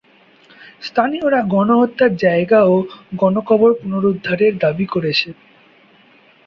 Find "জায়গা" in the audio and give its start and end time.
2.23-2.59